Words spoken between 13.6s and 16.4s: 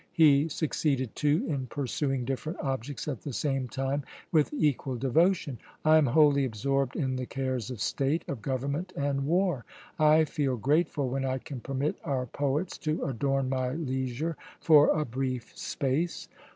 leisure for a brief space.